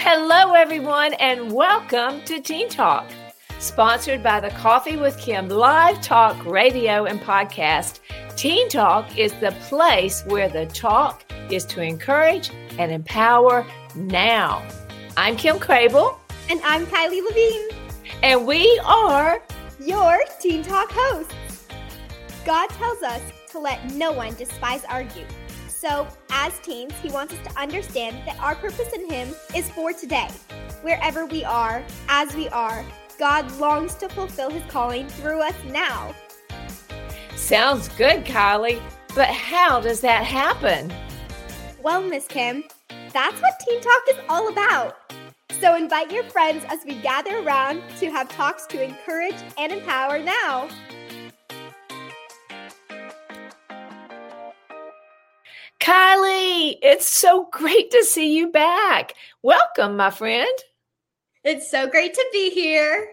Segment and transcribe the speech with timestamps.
[0.00, 3.10] Hello, everyone, and welcome to Teen Talk,
[3.58, 7.98] sponsored by the Coffee with Kim live talk radio and podcast.
[8.36, 13.66] Teen Talk is the place where the talk is to encourage and empower
[13.96, 14.64] now.
[15.16, 16.16] I'm Kim Crabill.
[16.48, 17.68] And I'm Kylee Levine.
[18.22, 19.42] And we are
[19.84, 21.66] your Teen Talk hosts.
[22.46, 23.20] God tells us
[23.50, 25.34] to let no one despise our youth.
[25.80, 29.92] So, as teens, He wants us to understand that our purpose in Him is for
[29.92, 30.26] today.
[30.82, 32.84] Wherever we are, as we are,
[33.16, 36.12] God longs to fulfill His calling through us now.
[37.36, 38.82] Sounds good, Kylee.
[39.14, 40.92] But how does that happen?
[41.80, 42.64] Well, Miss Kim,
[43.12, 44.96] that's what Teen Talk is all about.
[45.60, 50.18] So invite your friends as we gather around to have talks to encourage and empower
[50.18, 50.68] now.
[55.88, 59.14] Kylee, it's so great to see you back.
[59.42, 60.52] Welcome, my friend.
[61.44, 63.08] It's so great to be here.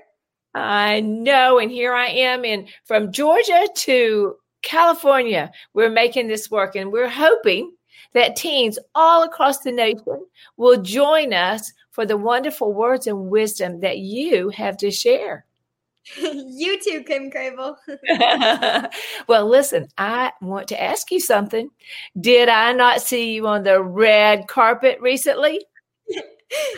[0.53, 5.53] I know, and here I am in from Georgia to California.
[5.73, 7.73] We're making this work, and we're hoping
[8.11, 10.25] that teens all across the nation
[10.57, 15.45] will join us for the wonderful words and wisdom that you have to share.
[16.17, 17.75] you too, Kim Crabill.
[19.27, 21.69] well, listen, I want to ask you something.
[22.19, 25.65] Did I not see you on the red carpet recently?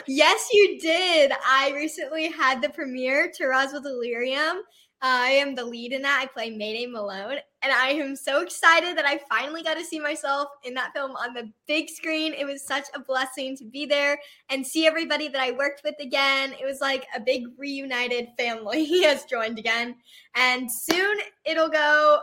[0.08, 1.32] yes, you did.
[1.46, 4.62] I recently had the premiere to Roswell Delirium.
[5.02, 6.22] I am the lead in that.
[6.24, 7.38] I play Mayday Malone,
[7.68, 11.12] and I am so excited that I finally got to see myself in that film
[11.18, 12.34] on the big screen.
[12.34, 14.18] It was such a blessing to be there
[14.50, 16.54] and see everybody that I worked with again.
[16.54, 19.98] It was like a big reunited family has joined again,
[20.34, 22.20] and soon it'll go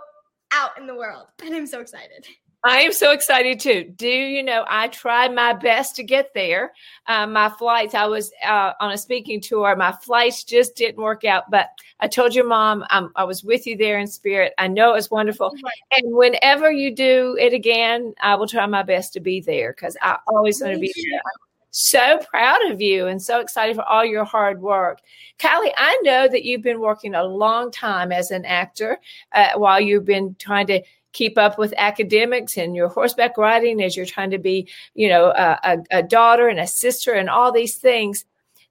[0.50, 2.26] out in the world, and I'm so excited.
[2.66, 3.92] I am so excited too.
[3.94, 6.72] Do you know, I tried my best to get there.
[7.06, 9.76] Um, my flights, I was uh, on a speaking tour.
[9.76, 11.68] My flights just didn't work out, but
[12.00, 14.54] I told your mom um, I was with you there in spirit.
[14.56, 15.54] I know it was wonderful.
[15.92, 19.98] And whenever you do it again, I will try my best to be there because
[20.00, 21.20] I always want to be there.
[21.20, 21.40] I'm
[21.70, 25.00] so proud of you and so excited for all your hard work.
[25.38, 29.00] Kylee, I know that you've been working a long time as an actor
[29.32, 30.80] uh, while you've been trying to
[31.14, 35.26] keep up with academics and your horseback riding as you're trying to be, you know,
[35.28, 38.26] a, a, daughter and a sister and all these things.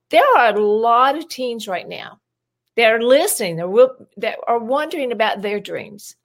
[0.10, 2.20] There are a lot of teens right now
[2.76, 3.56] that are listening,
[4.18, 6.16] that are wondering about their dreams.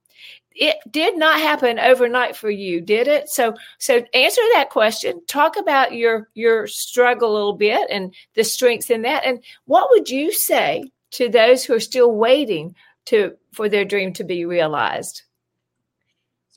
[0.53, 3.29] It did not happen overnight for you, did it?
[3.29, 5.23] So, so answer that question.
[5.29, 9.25] Talk about your your struggle a little bit and the strengths in that.
[9.25, 12.75] And what would you say to those who are still waiting
[13.07, 15.23] to for their dream to be realized?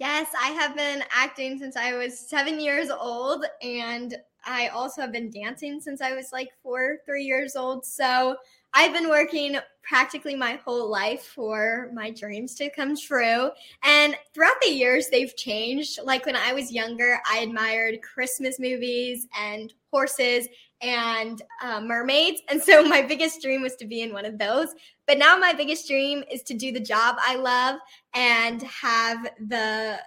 [0.01, 5.11] Yes, I have been acting since I was seven years old, and I also have
[5.11, 7.85] been dancing since I was like four, three years old.
[7.85, 8.35] So
[8.73, 13.51] I've been working practically my whole life for my dreams to come true.
[13.83, 15.99] And throughout the years, they've changed.
[16.03, 20.47] Like when I was younger, I admired Christmas movies and horses
[20.81, 22.41] and uh, mermaids.
[22.49, 24.69] And so my biggest dream was to be in one of those.
[25.11, 27.81] But now my biggest dream is to do the job I love
[28.15, 29.99] and have the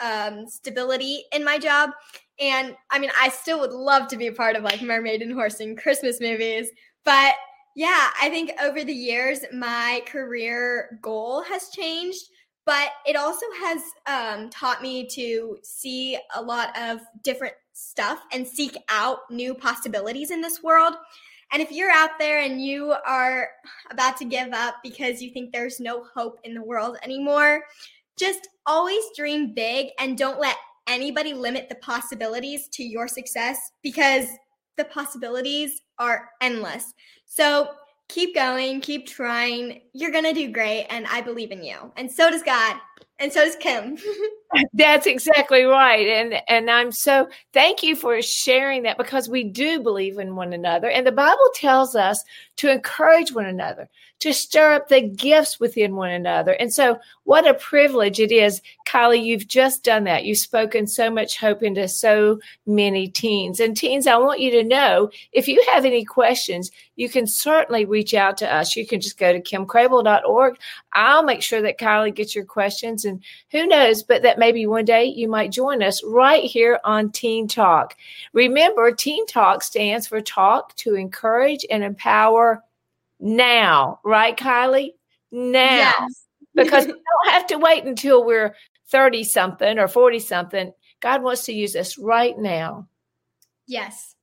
[0.00, 1.92] um, stability in my job.
[2.38, 5.32] And I mean, I still would love to be a part of like mermaid and
[5.32, 6.68] horse and Christmas movies.
[7.06, 7.36] But
[7.74, 12.28] yeah, I think over the years, my career goal has changed
[12.66, 18.46] but it also has um, taught me to see a lot of different stuff and
[18.46, 20.94] seek out new possibilities in this world.
[21.52, 23.48] And if you're out there and you are
[23.90, 27.62] about to give up because you think there's no hope in the world anymore,
[28.18, 30.56] just always dream big and don't let
[30.86, 34.26] anybody limit the possibilities to your success because
[34.76, 36.92] the possibilities are endless.
[37.26, 37.70] So
[38.08, 39.82] keep going, keep trying.
[39.92, 40.86] You're going to do great.
[40.90, 41.92] And I believe in you.
[41.96, 42.76] And so does God.
[43.18, 43.96] And so is Kim.
[44.74, 46.06] That's exactly right.
[46.06, 50.52] And and I'm so thank you for sharing that because we do believe in one
[50.52, 50.88] another.
[50.88, 52.22] And the Bible tells us
[52.56, 53.88] to encourage one another,
[54.20, 56.52] to stir up the gifts within one another.
[56.52, 60.24] And so what a privilege it is, Kylee, you've just done that.
[60.24, 63.58] You've spoken so much hope into so many teens.
[63.58, 67.86] And teens, I want you to know if you have any questions, you can certainly
[67.86, 68.76] reach out to us.
[68.76, 70.58] You can just go to kimcrabill.org.
[70.92, 72.44] I'll make sure that Kylee gets your
[72.84, 76.78] questions and who knows, but that maybe one day you might join us right here
[76.84, 77.96] on Teen Talk.
[78.32, 82.62] Remember, Teen Talk stands for Talk to Encourage and Empower
[83.20, 84.94] Now, right, Kylee?
[85.32, 85.92] Now.
[86.00, 86.26] Yes.
[86.54, 88.54] because we don't have to wait until we're
[88.88, 90.72] 30 something or 40 something.
[91.00, 92.88] God wants to use us right now.
[93.66, 94.13] Yes.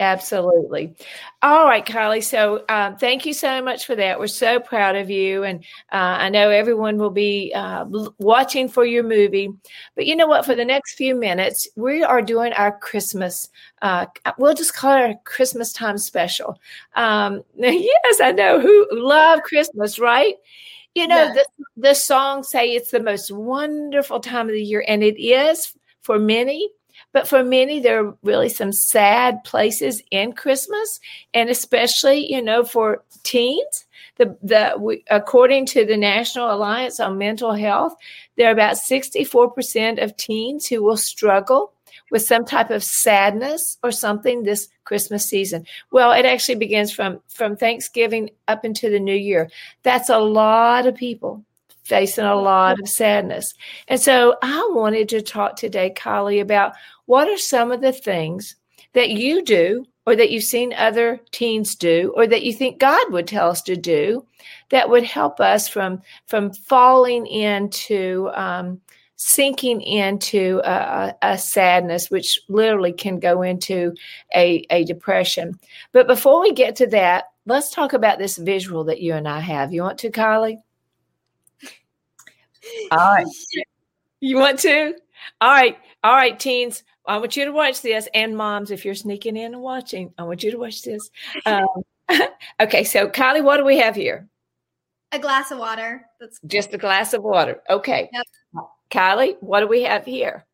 [0.00, 0.92] Absolutely.
[1.40, 2.24] All right, Kylee.
[2.24, 4.18] So um, thank you so much for that.
[4.18, 5.44] We're so proud of you.
[5.44, 5.60] And
[5.92, 7.84] uh, I know everyone will be uh,
[8.18, 9.50] watching for your movie.
[9.94, 10.44] But you know what?
[10.44, 13.48] For the next few minutes, we are doing our Christmas,
[13.82, 14.06] uh,
[14.36, 16.58] we'll just call it a Christmas time special.
[16.96, 20.34] Um, yes, I know who love Christmas, right?
[20.96, 21.46] You know, yes.
[21.56, 25.72] the, the songs say it's the most wonderful time of the year, and it is
[26.02, 26.68] for many.
[27.14, 30.98] But for many, there are really some sad places in Christmas,
[31.32, 33.86] and especially, you know, for teens.
[34.16, 37.94] The, the according to the National Alliance on Mental Health,
[38.36, 41.72] there are about 64% of teens who will struggle
[42.10, 45.66] with some type of sadness or something this Christmas season.
[45.92, 49.50] Well, it actually begins from from Thanksgiving up into the new year.
[49.84, 51.44] That's a lot of people
[51.84, 53.54] facing a lot of sadness.
[53.88, 56.72] And so I wanted to talk today, Kylee, about
[57.06, 58.56] what are some of the things
[58.94, 63.12] that you do or that you've seen other teens do or that you think God
[63.12, 64.26] would tell us to do
[64.70, 68.80] that would help us from from falling into um,
[69.16, 73.94] sinking into a, a, sadness, which literally can go into
[74.34, 75.58] a, a depression.
[75.92, 79.40] But before we get to that, let's talk about this visual that you and I
[79.40, 79.72] have.
[79.72, 80.58] You want to, Kylee?
[82.90, 83.26] All right.
[84.20, 84.94] You want to?
[85.42, 85.76] All right.
[86.02, 86.82] All right, teens.
[87.04, 88.08] I want you to watch this.
[88.14, 91.10] And moms, if you're sneaking in and watching, I want you to watch this.
[91.44, 91.66] Um,
[92.60, 92.84] okay.
[92.84, 94.26] So, Kylee, what do we have here?
[95.12, 96.06] A glass of water.
[96.20, 97.60] That's just a glass of water.
[97.68, 98.08] Okay.
[98.12, 98.64] Yep.
[98.90, 100.46] Kylee, what do we have here?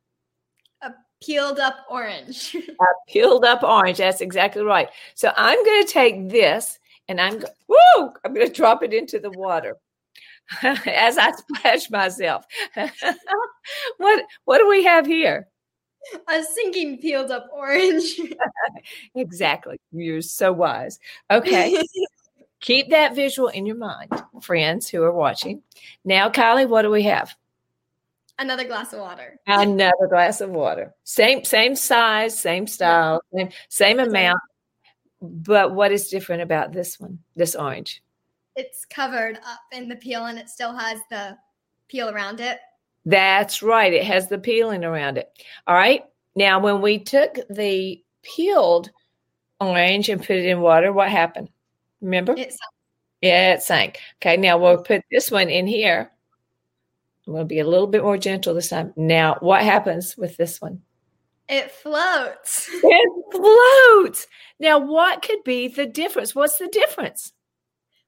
[0.83, 0.93] A
[1.23, 2.57] peeled up orange.
[2.81, 3.99] a peeled up orange.
[3.99, 4.89] That's exactly right.
[5.15, 9.21] So I'm going to take this and I'm woo, I'm going to drop it into
[9.21, 9.77] the water.
[10.62, 12.44] as I splash myself.
[13.99, 15.49] what what do we have here?
[16.29, 18.20] A sinking peeled up orange.
[19.14, 19.79] exactly.
[19.93, 20.99] You're so wise.
[21.31, 21.82] Okay.
[22.61, 24.11] Keep that visual in your mind,
[24.43, 25.62] friends who are watching.
[26.05, 27.35] Now, Kylee, what do we have?
[28.38, 29.38] Another glass of water.
[29.47, 30.94] Another glass of water.
[31.05, 34.41] Same same size, same style, same, same amount.
[35.20, 37.19] But what is different about this one?
[37.37, 38.02] This orange?
[38.56, 41.37] It's covered up in the peel and it still has the
[41.88, 42.58] peel around it.
[43.05, 43.93] That's right.
[43.93, 45.31] It has the peeling around it.
[45.67, 46.05] All right.
[46.37, 48.91] Now, when we took the peeled
[49.61, 51.49] orange and put it in water, what happened?
[52.00, 52.32] Remember?
[52.32, 52.75] It sank.
[53.23, 53.99] Yeah, it sank.
[54.20, 54.37] Okay.
[54.37, 56.11] Now we'll put this one in here.
[57.26, 58.93] I'm going to be a little bit more gentle this time.
[58.97, 60.82] Now, what happens with this one?
[61.49, 62.69] It floats.
[62.73, 64.26] It floats.
[64.58, 66.35] Now, what could be the difference?
[66.35, 67.32] What's the difference?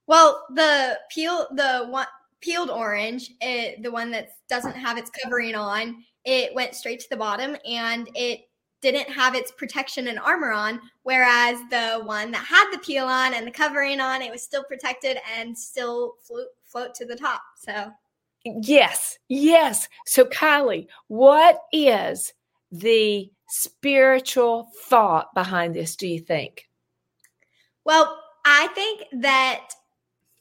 [0.06, 2.06] Well, the peel the one
[2.40, 7.08] peeled orange, it, the one that doesn't have its covering on, it went straight to
[7.08, 8.40] the bottom and it
[8.81, 13.32] didn't have its protection and armor on, whereas the one that had the peel on
[13.32, 17.43] and the covering on, it was still protected and still float float to the top.
[17.56, 17.93] So
[18.44, 19.88] Yes, yes.
[20.06, 22.32] So Kylee, what is
[22.72, 26.69] the spiritual thought behind this, do you think?
[27.84, 29.69] Well, I think that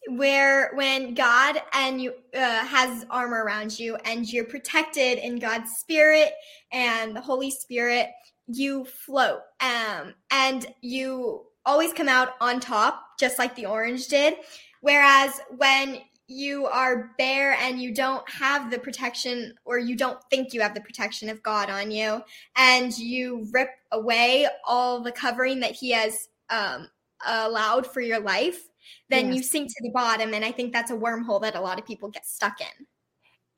[0.08, 5.72] where when God and you uh, has armor around you and you're protected in God's
[5.80, 6.34] spirit
[6.72, 8.10] and the Holy Spirit,
[8.48, 14.36] you float um, and you always come out on top, just like the orange did.
[14.82, 20.54] Whereas when you are bare and you don't have the protection or you don't think
[20.54, 22.22] you have the protection of God on you
[22.56, 26.88] and you rip away all the covering that he has um,
[27.28, 28.62] allowed for your life
[29.10, 29.36] then yes.
[29.36, 30.34] you sink to the bottom.
[30.34, 32.88] And I think that's a wormhole that a lot of people get stuck in.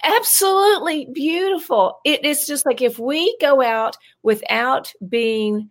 [0.03, 1.99] Absolutely beautiful.
[2.03, 5.69] It is just like if we go out without being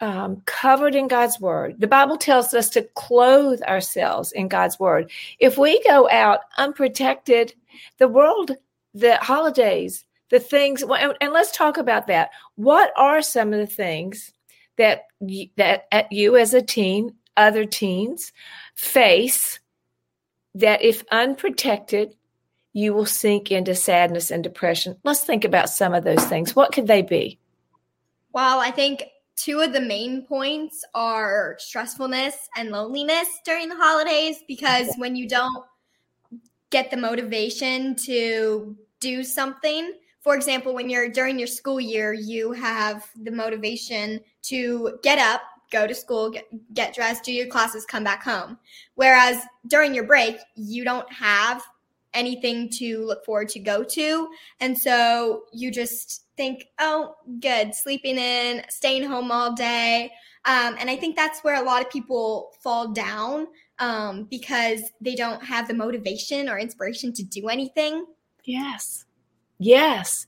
[0.00, 5.10] um, covered in God's word, the Bible tells us to clothe ourselves in God's word.
[5.38, 7.54] If we go out unprotected,
[7.98, 8.56] the world,
[8.94, 12.30] the holidays, the things, and let's talk about that.
[12.56, 14.32] What are some of the things
[14.76, 15.04] that
[15.56, 18.32] that at you as a teen, other teens,
[18.74, 19.60] face
[20.54, 22.14] that if unprotected,
[22.72, 24.96] you will sink into sadness and depression.
[25.02, 26.54] Let's think about some of those things.
[26.54, 27.38] What could they be?
[28.32, 29.04] Well, I think
[29.36, 35.28] two of the main points are stressfulness and loneliness during the holidays because when you
[35.28, 35.64] don't
[36.70, 42.52] get the motivation to do something, for example, when you're during your school year, you
[42.52, 47.84] have the motivation to get up, go to school, get, get dressed, do your classes,
[47.84, 48.58] come back home.
[48.94, 51.62] Whereas during your break, you don't have
[52.14, 54.28] anything to look forward to go to.
[54.60, 60.10] And so you just think, oh, good, sleeping in, staying home all day.
[60.46, 65.14] Um, and I think that's where a lot of people fall down um, because they
[65.14, 68.06] don't have the motivation or inspiration to do anything.
[68.44, 69.04] Yes.
[69.58, 70.26] Yes.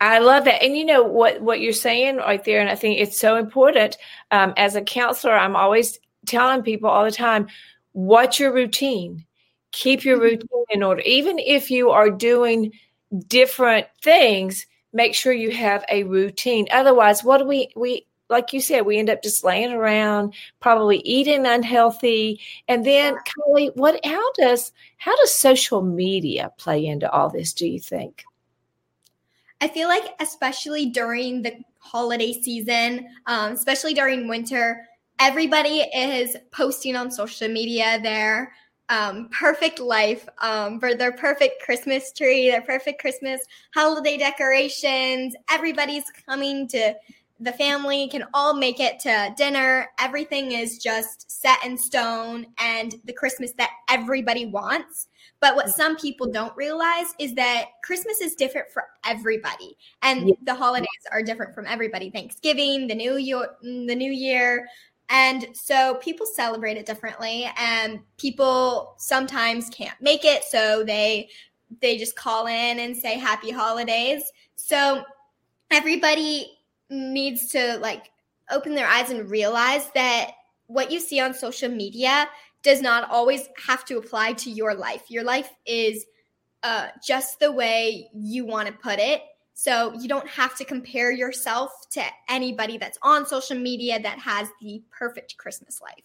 [0.00, 0.62] I love that.
[0.62, 3.96] And you know what what you're saying right there and I think it's so important
[4.30, 7.48] um, as a counselor I'm always telling people all the time
[7.92, 9.24] what's your routine?
[9.72, 10.24] Keep your mm-hmm.
[10.24, 11.02] routine in order.
[11.02, 12.72] Even if you are doing
[13.26, 16.66] different things, make sure you have a routine.
[16.70, 20.98] Otherwise, what do we we like you said, we end up just laying around, probably
[20.98, 22.38] eating unhealthy.
[22.68, 27.52] And then, Kylee, what how does how does social media play into all this?
[27.52, 28.24] Do you think?
[29.60, 34.86] I feel like, especially during the holiday season, um, especially during winter,
[35.18, 38.52] everybody is posting on social media their
[38.88, 43.40] um, perfect life um, for their perfect Christmas tree, their perfect Christmas
[43.74, 45.34] holiday decorations.
[45.50, 46.94] Everybody's coming to
[47.40, 49.88] the family can all make it to dinner.
[50.00, 55.08] Everything is just set in stone and the Christmas that everybody wants.
[55.40, 55.72] But what mm.
[55.72, 61.22] some people don't realize is that Christmas is different for everybody, and the holidays are
[61.22, 62.10] different from everybody.
[62.10, 64.66] Thanksgiving, the new year, mm, the new year,
[65.10, 71.28] and so people celebrate it differently, and people sometimes can't make it, so they
[71.80, 74.22] they just call in and say happy holidays.
[74.56, 75.02] So
[75.70, 76.58] everybody
[76.90, 78.10] needs to like
[78.50, 80.32] open their eyes and realize that
[80.66, 82.28] what you see on social media
[82.68, 85.04] does not always have to apply to your life.
[85.08, 86.04] Your life is
[86.62, 89.22] uh, just the way you want to put it.
[89.54, 94.48] So you don't have to compare yourself to anybody that's on social media that has
[94.60, 96.04] the perfect Christmas life.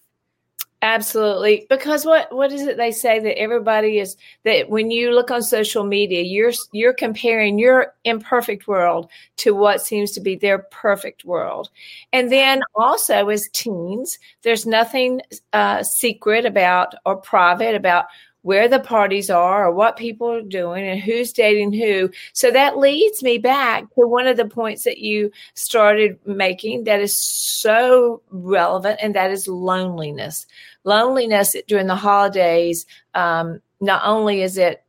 [0.84, 1.66] Absolutely.
[1.70, 5.42] Because what what is it they say that everybody is that when you look on
[5.42, 11.24] social media, you're you're comparing your imperfect world to what seems to be their perfect
[11.24, 11.70] world.
[12.12, 15.22] And then also as teens, there's nothing
[15.54, 18.08] uh, secret about or private about
[18.42, 22.10] where the parties are or what people are doing and who's dating who.
[22.34, 27.00] So that leads me back to one of the points that you started making that
[27.00, 30.46] is so relevant, and that is loneliness
[30.84, 34.84] loneliness during the holidays, um, not only is it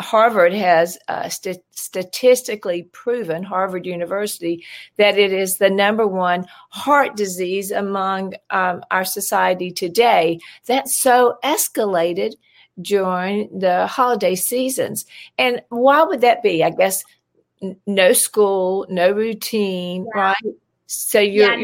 [0.00, 4.64] Harvard has uh, st- statistically proven, Harvard University,
[4.96, 10.38] that it is the number one heart disease among um, our society today.
[10.66, 12.34] That's so escalated
[12.80, 15.06] during the holiday seasons.
[15.38, 16.62] And why would that be?
[16.62, 17.02] I guess
[17.62, 20.20] n- no school, no routine, yeah.
[20.20, 20.54] right?
[20.86, 21.56] So you're, yeah,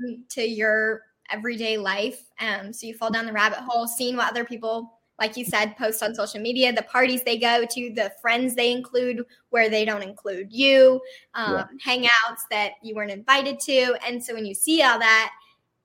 [0.00, 1.02] you're to your
[1.34, 2.24] everyday life.
[2.40, 5.76] Um, so you fall down the rabbit hole, seeing what other people, like you said,
[5.76, 9.84] post on social media, the parties they go to, the friends they include where they
[9.84, 11.00] don't include you,
[11.34, 11.66] um, yeah.
[11.84, 13.96] hangouts that you weren't invited to.
[14.06, 15.32] And so when you see all that,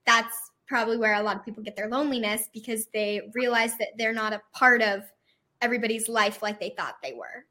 [0.06, 4.14] that's probably where a lot of people get their loneliness because they realize that they're
[4.14, 5.02] not a part of
[5.62, 7.46] everybody's life like they thought they were.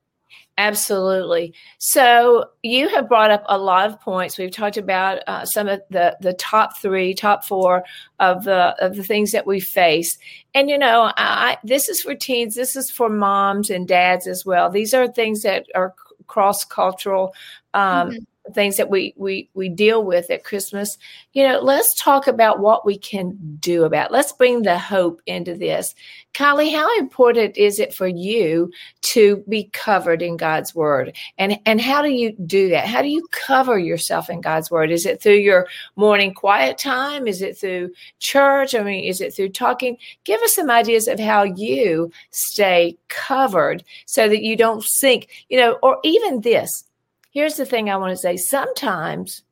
[0.58, 1.54] Absolutely.
[1.78, 4.36] So you have brought up a lot of points.
[4.36, 7.84] We've talked about uh, some of the the top three, top four
[8.18, 10.18] of the of the things that we face.
[10.54, 12.56] And you know, I, this is for teens.
[12.56, 14.68] This is for moms and dads as well.
[14.68, 15.94] These are things that are
[16.26, 17.34] cross cultural.
[17.72, 18.18] Um, mm-hmm
[18.54, 20.96] things that we we we deal with at Christmas.
[21.32, 24.10] You know, let's talk about what we can do about.
[24.10, 24.12] It.
[24.12, 25.94] Let's bring the hope into this.
[26.34, 28.70] Kylee, how important is it for you
[29.02, 31.16] to be covered in God's word?
[31.36, 32.86] And and how do you do that?
[32.86, 34.90] How do you cover yourself in God's word?
[34.90, 37.26] Is it through your morning quiet time?
[37.26, 38.74] Is it through church?
[38.74, 39.96] I mean, is it through talking?
[40.24, 45.58] Give us some ideas of how you stay covered so that you don't sink, you
[45.58, 46.84] know, or even this
[47.30, 49.42] Here's the thing I want to say sometimes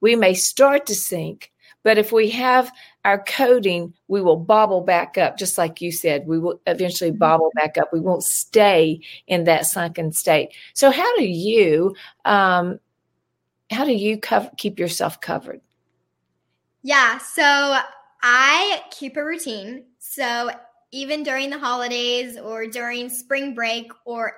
[0.00, 1.52] we may start to sink,
[1.82, 2.70] but if we have
[3.04, 6.26] our coating, we will bobble back up, just like you said.
[6.26, 7.18] We will eventually mm-hmm.
[7.18, 7.92] bobble back up.
[7.92, 10.54] We won't stay in that sunken state.
[10.74, 12.78] So, how do you, um,
[13.70, 15.60] how do you cover, keep yourself covered?
[16.82, 17.78] Yeah, so
[18.22, 19.84] I keep a routine.
[19.98, 20.50] So
[20.92, 24.34] even during the holidays or during spring break or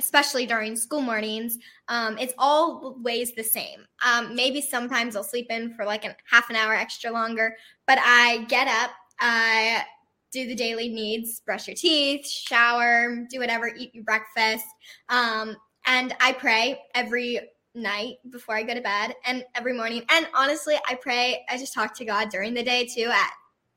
[0.00, 3.86] especially during school mornings, um, it's always the same.
[4.04, 7.54] Um, maybe sometimes I'll sleep in for like a half an hour extra longer,
[7.86, 8.90] but I get up,
[9.20, 9.84] I
[10.32, 14.64] do the daily needs, brush your teeth, shower, do whatever, eat your breakfast,
[15.10, 15.54] um,
[15.86, 17.40] and I pray every
[17.74, 20.02] night before I go to bed and every morning.
[20.10, 23.30] And honestly, I pray, I just talk to God during the day too at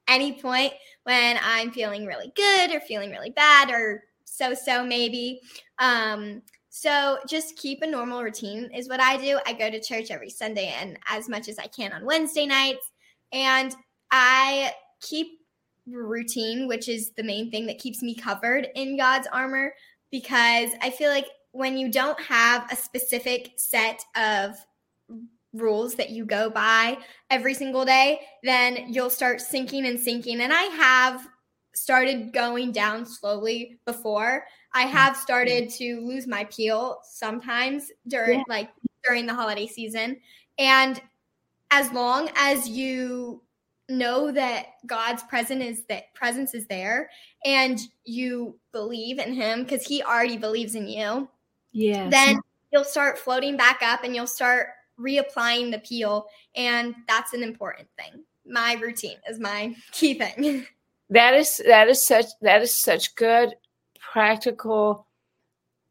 [0.08, 5.42] any point when I'm feeling really good or feeling really bad or so so maybe.
[5.84, 9.38] Um, so just keep a normal routine is what I do.
[9.46, 12.90] I go to church every Sunday and as much as I can on Wednesday nights.
[13.34, 13.76] And
[14.10, 14.72] I
[15.02, 15.28] keep
[15.86, 19.74] routine, which is the main thing that keeps me covered in God's armor,
[20.10, 24.56] because I feel like when you don't have a specific set of
[25.52, 26.98] rules that you go by
[27.30, 30.40] every single day, then you'll start sinking and sinking.
[30.40, 31.28] And I have
[31.76, 34.46] started going down slowly before.
[34.74, 38.46] I have started to lose my peel sometimes during yeah.
[38.48, 38.70] like
[39.04, 40.18] during the holiday season.
[40.58, 41.02] And
[41.72, 43.42] as long as you
[43.90, 47.10] know that God's presence is that presence is there
[47.46, 51.28] and you believe in him because he already believes in you.
[51.72, 52.10] Yeah.
[52.10, 52.40] Then
[52.72, 54.68] you'll start floating back up and you'll start
[55.00, 58.24] reapplying the peel and that's an important thing.
[58.46, 60.66] My routine is my key thing.
[61.10, 63.54] That is that is such that is such good
[64.12, 65.06] practical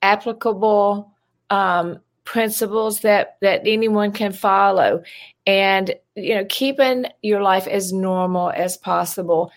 [0.02, 1.12] applicable
[1.50, 5.02] um principles that that anyone can follow.
[5.46, 9.52] And you know keeping your life as normal as possible.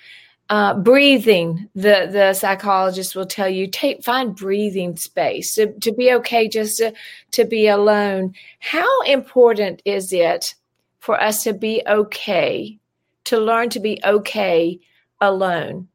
[0.48, 5.56] Uh, breathing the the psychologist will tell you take find breathing space.
[5.56, 6.94] To, to be okay just to,
[7.32, 8.34] to be alone.
[8.60, 10.54] How important is it
[11.00, 12.80] for us to be okay
[13.26, 14.80] to learn to be okay
[15.22, 15.88] alone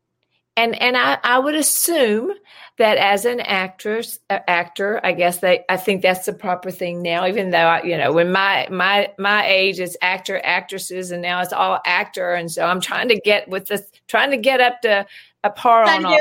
[0.60, 2.32] and and I, I would assume
[2.76, 7.26] that as an actress actor i guess they i think that's the proper thing now
[7.26, 11.40] even though I, you know when my my my age is actor actresses and now
[11.40, 14.82] it's all actor and so i'm trying to get with this trying to get up
[14.82, 15.06] to
[15.42, 16.18] a par on all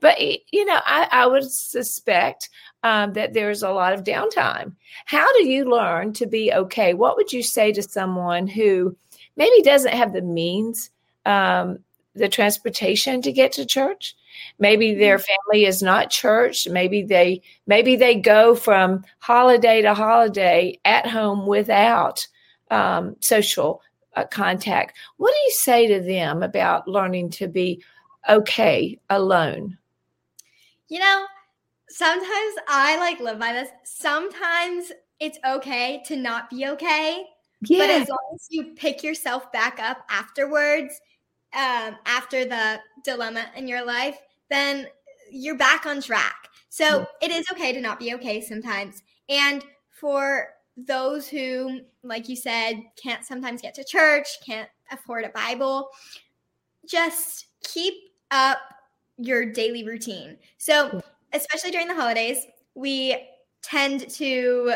[0.00, 2.50] but you know I, I would suspect
[2.82, 4.74] um, that there's a lot of downtime.
[5.06, 6.92] How do you learn to be okay?
[6.92, 8.94] What would you say to someone who
[9.36, 10.90] maybe doesn't have the means
[11.26, 11.78] um,
[12.14, 14.14] the transportation to get to church.
[14.58, 15.24] Maybe their mm-hmm.
[15.52, 16.68] family is not church.
[16.68, 22.26] Maybe they maybe they go from holiday to holiday at home without
[22.70, 23.82] um, social
[24.16, 24.96] uh, contact.
[25.16, 27.82] What do you say to them about learning to be
[28.28, 29.78] okay alone?
[30.88, 31.26] You know
[31.90, 33.68] sometimes i like live by this.
[33.84, 37.24] Sometimes it's okay to not be okay
[37.62, 37.78] yeah.
[37.78, 41.00] but as long as you pick yourself back up afterwards
[41.54, 44.18] um, after the dilemma in your life,
[44.50, 44.86] then
[45.30, 46.48] you're back on track.
[46.68, 49.02] So it is okay to not be okay sometimes.
[49.28, 55.28] And for those who, like you said, can't sometimes get to church, can't afford a
[55.28, 55.88] Bible,
[56.86, 57.94] just keep
[58.30, 58.58] up
[59.16, 60.36] your daily routine.
[60.58, 61.00] So,
[61.32, 63.16] especially during the holidays, we
[63.62, 64.74] tend to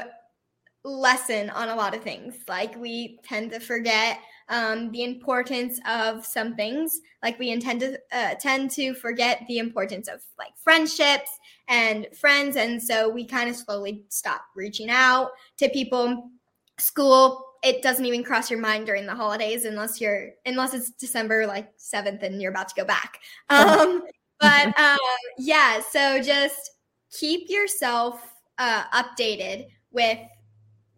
[0.85, 2.37] lessen on a lot of things.
[2.49, 7.01] Like we tend to forget um, the importance of some things.
[7.23, 11.31] Like we intend to uh, tend to forget the importance of like friendships
[11.69, 16.31] and friends, and so we kind of slowly stop reaching out to people.
[16.79, 21.47] School it doesn't even cross your mind during the holidays unless you're unless it's December
[21.47, 23.19] like seventh and you're about to go back.
[23.51, 24.03] Um,
[24.41, 24.99] but um,
[25.39, 26.71] yeah, so just
[27.11, 30.19] keep yourself uh, updated with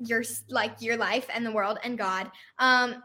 [0.01, 2.31] your like your life and the world and God.
[2.59, 3.03] Um,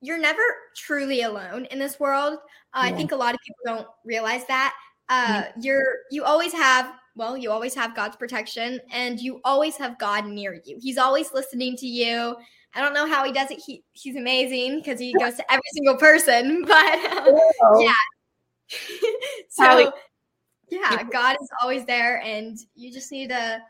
[0.00, 0.42] you're never
[0.76, 2.38] truly alone in this world.
[2.74, 2.92] Uh, yeah.
[2.92, 4.74] I think a lot of people don't realize that.
[5.08, 5.52] Uh, yeah.
[5.60, 10.26] You're you always have well, you always have God's protection, and you always have God
[10.26, 10.78] near you.
[10.80, 12.36] He's always listening to you.
[12.74, 13.58] I don't know how he does it.
[13.64, 16.64] He he's amazing because he goes to every single person.
[16.66, 17.94] But um, yeah,
[19.48, 19.92] so
[20.68, 23.60] yeah, God is always there, and you just need to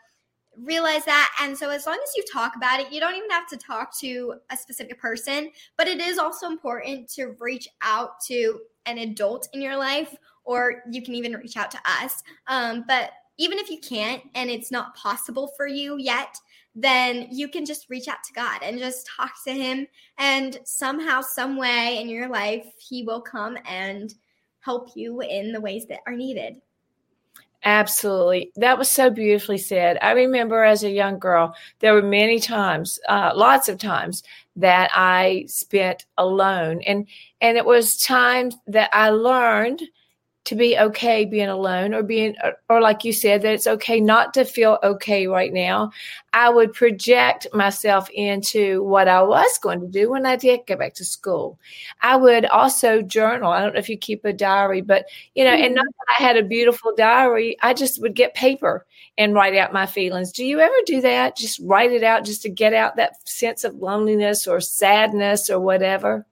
[0.62, 1.30] realize that.
[1.40, 3.96] And so, as long as you talk about it, you don't even have to talk
[4.00, 9.48] to a specific person, but it is also important to reach out to an adult
[9.52, 12.22] in your life, or you can even reach out to us.
[12.46, 16.38] Um, but even if you can't and it's not possible for you yet,
[16.74, 19.86] then you can just reach out to God and just talk to Him.
[20.18, 24.14] And somehow, some way in your life, He will come and
[24.60, 26.60] help you in the ways that are needed.
[27.66, 28.52] Absolutely.
[28.54, 29.98] That was so beautifully said.
[30.00, 34.22] I remember as a young girl, there were many times, uh, lots of times
[34.54, 36.80] that I spent alone.
[36.86, 37.08] And,
[37.40, 39.82] and it was times that I learned
[40.46, 42.34] to be okay being alone or being
[42.70, 45.90] or like you said that it's okay not to feel okay right now
[46.32, 50.76] i would project myself into what i was going to do when i did go
[50.76, 51.58] back to school.
[52.00, 53.52] I would also journal.
[53.52, 55.64] I don't know if you keep a diary but you know mm-hmm.
[55.64, 58.86] and not that i had a beautiful diary i just would get paper
[59.18, 60.30] and write out my feelings.
[60.30, 61.36] Do you ever do that?
[61.36, 65.58] Just write it out just to get out that sense of loneliness or sadness or
[65.58, 66.26] whatever?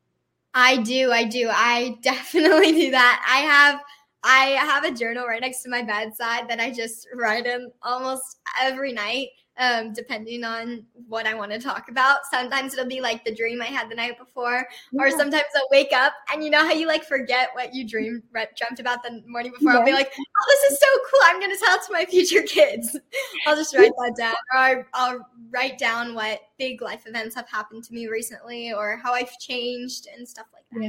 [0.53, 1.49] I do i do.
[1.51, 3.27] I definitely do that.
[3.29, 3.81] I have
[4.25, 8.39] I have a journal right next to my bedside that I just write in almost
[8.61, 12.21] every night um, depending on what I want to talk about.
[12.31, 15.03] Sometimes it'll be like the dream I had the night before, yeah.
[15.03, 18.23] or sometimes I'll wake up and you know how you like forget what you dreamed
[18.33, 19.73] dreamt about the morning before.
[19.73, 19.79] Yeah.
[19.79, 21.21] I'll be like, "Oh, this is so cool!
[21.25, 22.99] I'm going to tell it to my future kids."
[23.47, 27.85] I'll just write that down, or I'll write down what big life events have happened
[27.85, 30.81] to me recently, or how I've changed and stuff like that.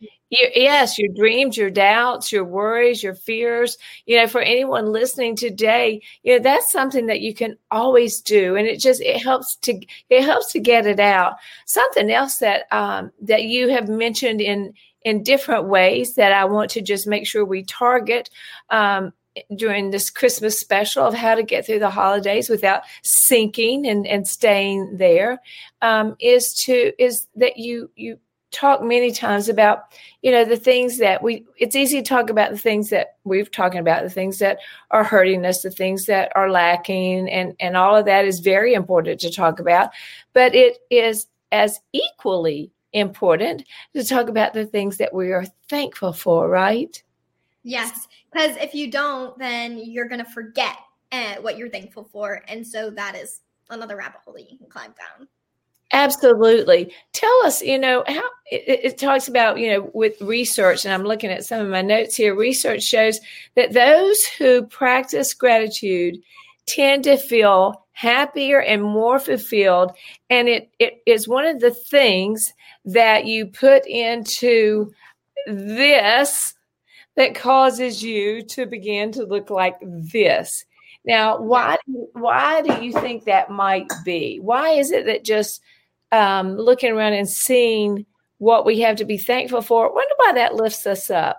[0.00, 3.76] Yes yes, your dreams, your doubts, your worries, your fears.
[4.06, 8.54] You know, for anyone listening today, you know that's something that you can always do,
[8.56, 11.34] and it just it helps to it helps to get it out.
[11.66, 16.70] Something else that um, that you have mentioned in in different ways that I want
[16.72, 18.30] to just make sure we target.
[18.70, 19.12] Um,
[19.54, 24.26] during this Christmas special of how to get through the holidays without sinking and, and
[24.26, 25.40] staying there,
[25.82, 28.18] um, is to is that you you
[28.50, 29.84] talked many times about
[30.22, 33.50] you know the things that we it's easy to talk about the things that we've
[33.50, 34.58] talking about the things that
[34.90, 38.74] are hurting us the things that are lacking and and all of that is very
[38.74, 39.90] important to talk about.
[40.32, 46.12] But it is as equally important to talk about the things that we are thankful
[46.12, 47.02] for right?
[47.62, 50.76] Yes because if you don't then you're going to forget
[51.12, 54.68] uh, what you're thankful for and so that is another rabbit hole that you can
[54.68, 55.28] climb down
[55.92, 56.92] Absolutely.
[57.12, 61.02] Tell us, you know, how it, it, talks about, you know, with research, and I'm
[61.02, 62.34] looking at some of my notes here.
[62.36, 63.18] Research shows
[63.56, 66.16] that those who practice gratitude
[66.66, 69.90] tend to feel happier and more fulfilled.
[70.30, 72.52] And it, it is one of the things
[72.84, 74.92] that you put into
[75.46, 76.54] this
[77.16, 80.64] that causes you to begin to look like this.
[81.04, 81.78] Now, why
[82.12, 84.38] why do you think that might be?
[84.40, 85.60] Why is it that just
[86.12, 88.06] um, looking around and seeing
[88.38, 89.88] what we have to be thankful for.
[89.88, 91.38] I wonder why that lifts us up.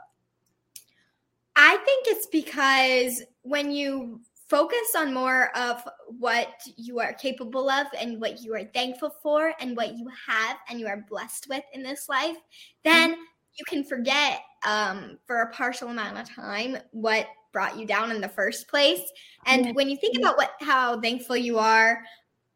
[1.55, 5.81] I think it's because when you focus on more of
[6.19, 10.57] what you are capable of and what you are thankful for and what you have
[10.69, 12.35] and you are blessed with in this life,
[12.83, 13.21] then mm-hmm.
[13.57, 18.21] you can forget um, for a partial amount of time what brought you down in
[18.21, 19.01] the first place.
[19.45, 19.73] And mm-hmm.
[19.73, 22.03] when you think about what how thankful you are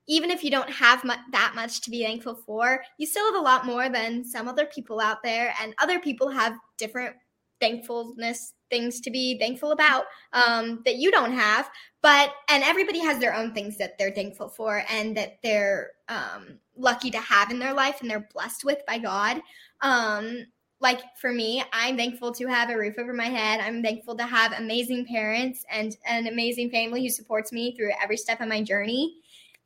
[0.08, 3.42] even if you don't have mu- that much to be thankful for, you still have
[3.42, 7.16] a lot more than some other people out there, and other people have different
[7.60, 11.70] thankfulness things to be thankful about um, that you don't have.
[12.02, 16.60] But and everybody has their own things that they're thankful for and that they're um,
[16.76, 19.42] lucky to have in their life and they're blessed with by God.
[19.82, 20.46] Um,
[20.82, 23.62] like for me, I'm thankful to have a roof over my head.
[23.62, 28.18] I'm thankful to have amazing parents and an amazing family who supports me through every
[28.18, 29.16] step of my journey.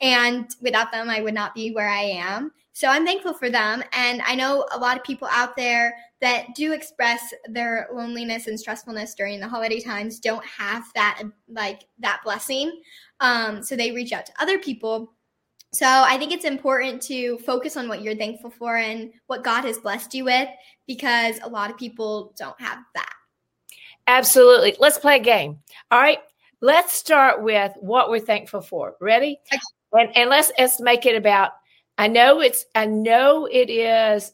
[0.01, 2.51] And without them, I would not be where I am.
[2.73, 3.83] So I'm thankful for them.
[3.91, 8.57] And I know a lot of people out there that do express their loneliness and
[8.57, 12.81] stressfulness during the holiday times don't have that like that blessing.
[13.19, 15.13] Um, so they reach out to other people.
[15.73, 19.65] So I think it's important to focus on what you're thankful for and what God
[19.65, 20.47] has blessed you with
[20.87, 23.13] because a lot of people don't have that.
[24.07, 24.75] Absolutely.
[24.79, 25.59] Let's play a game.
[25.91, 26.19] All right.
[26.61, 28.95] Let's start with what we're thankful for.
[28.99, 29.39] Ready?
[29.53, 29.59] Okay.
[29.91, 31.51] And, and let's let's make it about.
[31.97, 32.65] I know it's.
[32.75, 34.31] I know it is.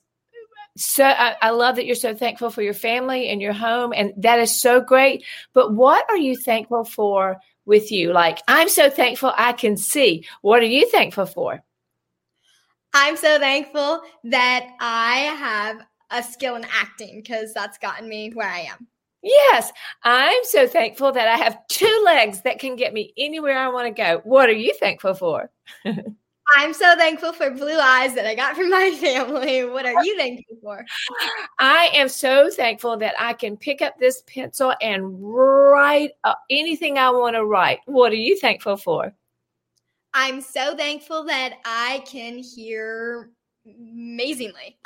[0.78, 4.14] So I, I love that you're so thankful for your family and your home, and
[4.18, 5.24] that is so great.
[5.54, 8.12] But what are you thankful for with you?
[8.12, 10.26] Like I'm so thankful I can see.
[10.42, 11.64] What are you thankful for?
[12.94, 18.50] I'm so thankful that I have a skill in acting because that's gotten me where
[18.50, 18.88] I am.
[19.26, 19.72] Yes,
[20.04, 23.88] I'm so thankful that I have two legs that can get me anywhere I want
[23.88, 24.22] to go.
[24.24, 25.50] What are you thankful for?
[26.56, 29.66] I'm so thankful for blue eyes that I got from my family.
[29.66, 30.86] What are you thankful for?
[31.58, 37.00] I am so thankful that I can pick up this pencil and write uh, anything
[37.00, 37.80] I want to write.
[37.88, 39.12] What are you thankful for?
[40.14, 43.32] I'm so thankful that I can hear
[43.66, 44.78] amazingly.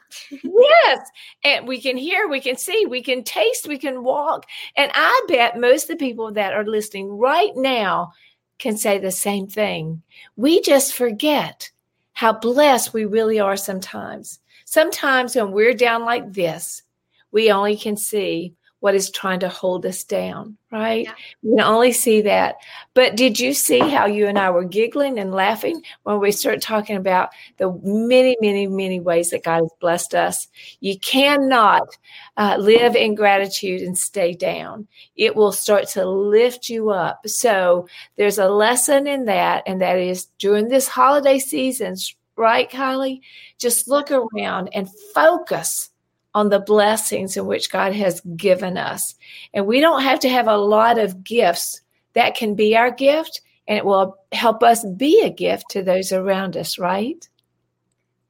[0.43, 1.09] yes.
[1.43, 4.45] And we can hear, we can see, we can taste, we can walk.
[4.75, 8.11] And I bet most of the people that are listening right now
[8.57, 10.01] can say the same thing.
[10.35, 11.71] We just forget
[12.13, 14.39] how blessed we really are sometimes.
[14.65, 16.83] Sometimes when we're down like this,
[17.31, 21.05] we only can see what is trying to hold us down, right?
[21.05, 21.13] Yeah.
[21.43, 22.55] We can only see that.
[22.93, 26.61] But did you see how you and I were giggling and laughing when we started
[26.61, 30.47] talking about the many, many, many ways that God has blessed us?
[30.79, 31.97] You cannot
[32.37, 34.87] uh, live in gratitude and stay down.
[35.15, 37.27] It will start to lift you up.
[37.27, 41.95] So there's a lesson in that, and that is during this holiday season,
[42.37, 43.19] right, Kylee?
[43.57, 45.88] Just look around and focus
[46.33, 49.15] on the blessings in which God has given us.
[49.53, 51.81] And we don't have to have a lot of gifts.
[52.13, 56.11] That can be our gift, and it will help us be a gift to those
[56.11, 57.27] around us, right?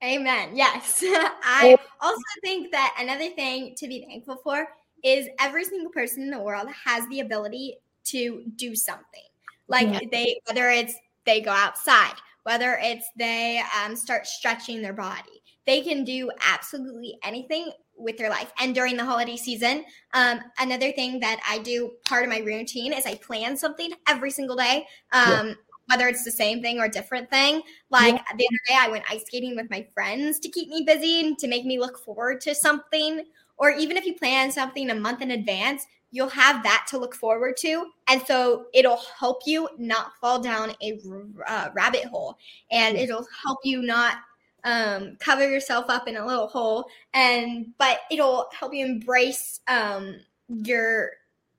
[0.04, 0.56] Amen.
[0.56, 1.02] Yes.
[1.04, 4.68] I also think that another thing to be thankful for
[5.04, 9.24] is every single person in the world has the ability to do something.
[9.68, 10.00] Like yeah.
[10.12, 15.82] they, whether it's they go outside, whether it's they um, start stretching their body, they
[15.82, 18.52] can do absolutely anything with their life.
[18.60, 22.94] And during the holiday season, um, another thing that I do part of my routine
[22.94, 24.88] is I plan something every single day.
[25.12, 25.54] Um, yeah
[25.90, 27.64] whether it's the same thing or a different thing.
[27.90, 28.22] Like yeah.
[28.38, 31.38] the other day, I went ice skating with my friends to keep me busy and
[31.40, 33.24] to make me look forward to something.
[33.58, 37.16] Or even if you plan something a month in advance, you'll have that to look
[37.16, 37.88] forward to.
[38.08, 41.00] And so it'll help you not fall down a
[41.48, 42.38] uh, rabbit hole
[42.72, 44.18] and it'll help you not
[44.64, 46.86] um, cover yourself up in a little hole.
[47.14, 51.12] And, but it'll help you embrace um, your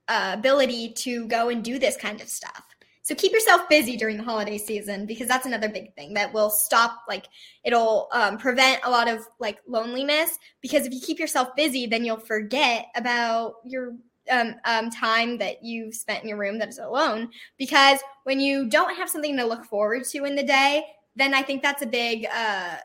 [0.07, 2.63] uh, ability to go and do this kind of stuff.
[3.03, 6.49] So keep yourself busy during the holiday season because that's another big thing that will
[6.49, 7.25] stop like
[7.63, 12.05] it'll um, prevent a lot of like loneliness because if you keep yourself busy then
[12.05, 13.95] you'll forget about your
[14.29, 18.69] um, um, time that you spent in your room that is alone because when you
[18.69, 20.83] don't have something to look forward to in the day
[21.15, 22.77] then I think that's a big uh,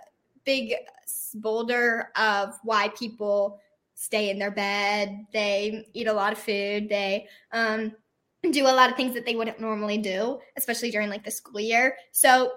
[0.44, 0.74] big
[1.34, 3.60] boulder of why people
[3.94, 7.90] stay in their bed they eat a lot of food they um
[8.52, 11.60] do a lot of things that they wouldn't normally do, especially during like the school
[11.60, 11.96] year.
[12.12, 12.52] So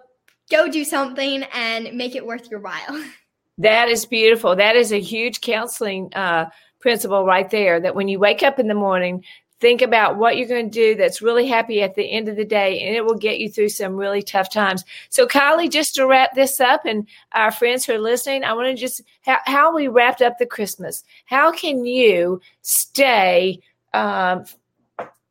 [0.49, 3.03] go do something and make it worth your while.
[3.62, 4.55] That is beautiful.
[4.55, 6.45] That is a huge counseling uh,
[6.79, 7.82] principle right there.
[7.82, 9.25] That when you wake up in the morning,
[9.59, 12.45] think about what you're going to do that's really happy at the end of the
[12.45, 14.85] day, and it will get you through some really tough times.
[15.09, 18.67] So, Kylee, just to wrap this up, and our friends who are listening, I want
[18.67, 21.03] to just how, how we wrapped up the Christmas.
[21.25, 23.59] How can you stay
[23.93, 24.45] um,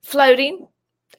[0.02, 0.68] floating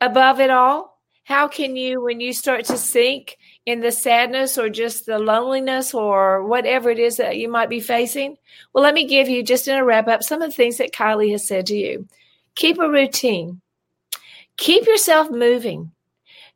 [0.02, 1.00] above it all?
[1.24, 5.94] How can you, when you start to sink in the sadness or just the loneliness
[5.94, 8.36] or whatever it is that you might be facing?
[8.74, 10.92] Well, let me give you, just in a wrap up, some of the things that
[10.92, 12.08] Kylee has said to you.
[12.56, 13.62] Keep a routine,
[14.58, 15.92] keep yourself moving.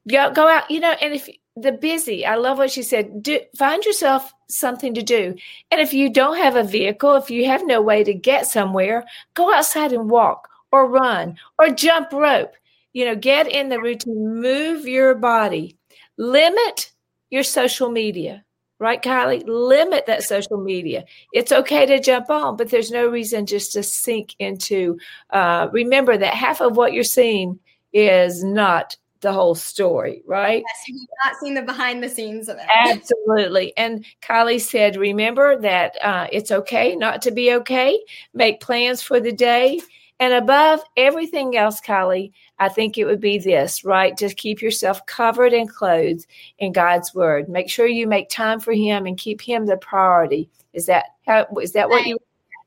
[0.10, 3.40] Go, go out, you know, and if the busy, I love what she said, do,
[3.56, 5.36] find yourself something to do.
[5.72, 9.06] And if you don't have a vehicle, if you have no way to get somewhere,
[9.34, 12.54] go outside and walk or run or jump rope.
[12.94, 15.78] You know, get in the routine, move your body,
[16.18, 16.92] limit
[17.32, 18.44] your social media,
[18.84, 19.44] right, Kylee?
[19.48, 21.06] Limit that social media.
[21.34, 25.00] It's okay to jump on, but there's no reason just to sink into.
[25.32, 27.60] Uh, remember that half of what you're seeing
[27.94, 30.64] is not the whole story, right?
[30.68, 32.66] Yes, you've not seen the behind the scenes of it.
[32.76, 33.76] Absolutely.
[33.78, 38.00] And Kylee said, remember that uh, it's okay not to be okay.
[38.34, 39.80] Make plans for the day
[40.20, 44.16] and above everything else, Kylee, I think it would be this, right?
[44.18, 46.28] To keep yourself covered and clothed
[46.60, 47.50] in God's word.
[47.50, 50.50] Make sure you make time for Him and keep Him the priority.
[50.74, 51.48] Is that how?
[51.62, 52.18] Is that what you?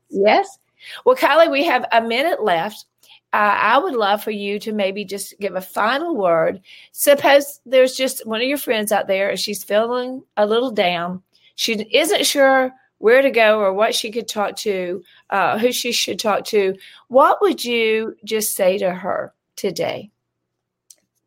[0.09, 0.59] Yes.
[1.05, 2.85] Well, Kylee, we have a minute left.
[3.33, 6.61] Uh, I would love for you to maybe just give a final word.
[6.91, 11.21] Suppose there's just one of your friends out there, and she's feeling a little down.
[11.55, 15.91] She isn't sure where to go or what she could talk to, uh, who she
[15.91, 16.75] should talk to,
[17.07, 20.09] what would you just say to her today?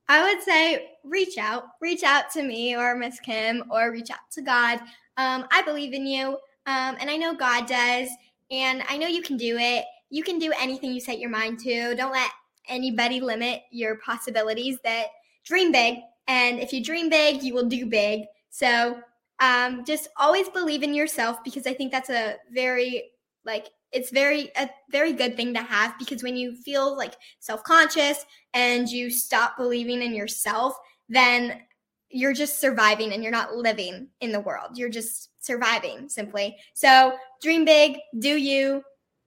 [0.08, 4.30] I would say reach out, reach out to me or Miss Kim or reach out
[4.32, 4.80] to God.
[5.16, 8.08] Um, I believe in you, um, and I know God does,
[8.50, 9.84] and I know you can do it.
[10.08, 11.94] You can do anything you set your mind to.
[11.94, 12.30] Don't let
[12.68, 14.78] anybody limit your possibilities.
[14.82, 15.06] That
[15.44, 18.24] dream big, and if you dream big, you will do big.
[18.50, 19.00] So
[19.40, 23.10] um, just always believe in yourself because I think that's a very
[23.44, 28.24] like it's very a very good thing to have because when you feel like self-conscious
[28.54, 30.74] and you stop believing in yourself,
[31.08, 31.62] then
[32.10, 34.76] you're just surviving and you're not living in the world.
[34.76, 36.56] You're just surviving simply.
[36.74, 38.82] So dream big, do you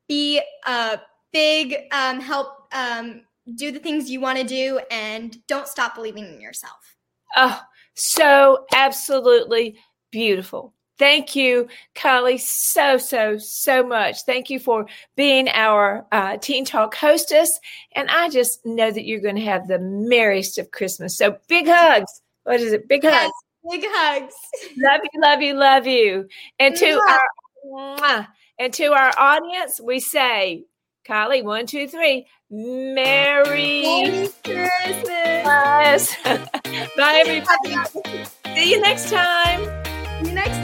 [0.07, 0.99] be a
[1.31, 3.21] big um, help um,
[3.55, 6.95] do the things you want to do and don't stop believing in yourself.
[7.35, 7.59] Oh,
[7.95, 9.77] so absolutely
[10.13, 10.73] beautiful.
[10.99, 14.23] Thank you, Kylee, so, so, so much.
[14.25, 17.59] Thank you for being our uh, Teen Talk hostess.
[17.95, 21.17] And I just know that you're going to have the merriest of Christmas.
[21.17, 22.21] So big hugs.
[22.43, 22.87] What is it?
[22.87, 23.31] Big hugs.
[23.63, 24.33] Yes, big hugs.
[24.77, 26.27] love you, love you, love you.
[26.59, 27.01] And to
[28.05, 28.27] our
[28.59, 30.65] and to our audience, we say,
[31.07, 32.27] Kylee, one, two, three.
[32.51, 36.15] Merry, Merry Christmas.
[36.95, 38.29] Bye, everybody.
[38.55, 39.82] See you next time.
[40.31, 40.62] Next.